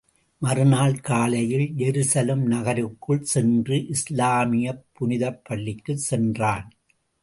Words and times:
மறுநாள் 0.41 0.99
காலையில், 0.99 1.73
ஜெருசலம் 1.77 2.43
நகருக்குள் 2.47 3.21
சென்று, 3.21 3.75
இஸ்லாமியப் 3.89 4.83
புனிதப் 4.99 5.41
பள்ளிக்குச் 5.43 6.05
சென்றான். 6.09 6.69